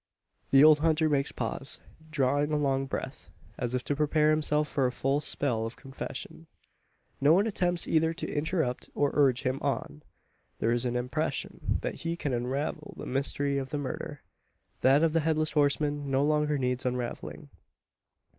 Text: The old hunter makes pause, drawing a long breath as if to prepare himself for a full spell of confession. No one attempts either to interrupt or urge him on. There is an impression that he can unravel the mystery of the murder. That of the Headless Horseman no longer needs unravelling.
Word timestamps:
The 0.49 0.63
old 0.63 0.79
hunter 0.79 1.07
makes 1.07 1.31
pause, 1.31 1.79
drawing 2.09 2.51
a 2.51 2.57
long 2.57 2.87
breath 2.87 3.29
as 3.59 3.75
if 3.75 3.83
to 3.83 3.95
prepare 3.95 4.31
himself 4.31 4.67
for 4.67 4.87
a 4.87 4.91
full 4.91 5.19
spell 5.21 5.63
of 5.63 5.75
confession. 5.75 6.47
No 7.21 7.33
one 7.33 7.45
attempts 7.45 7.87
either 7.87 8.11
to 8.11 8.33
interrupt 8.35 8.89
or 8.95 9.11
urge 9.13 9.43
him 9.43 9.59
on. 9.61 10.01
There 10.57 10.71
is 10.71 10.85
an 10.85 10.95
impression 10.95 11.77
that 11.81 12.01
he 12.01 12.15
can 12.17 12.33
unravel 12.33 12.95
the 12.97 13.05
mystery 13.05 13.59
of 13.59 13.69
the 13.69 13.77
murder. 13.77 14.23
That 14.79 15.03
of 15.03 15.13
the 15.13 15.19
Headless 15.19 15.51
Horseman 15.51 16.09
no 16.09 16.23
longer 16.25 16.57
needs 16.57 16.83
unravelling. 16.83 17.51